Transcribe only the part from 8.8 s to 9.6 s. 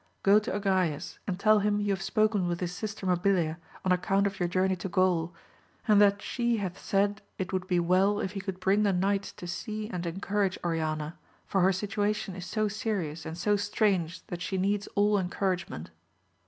the knights to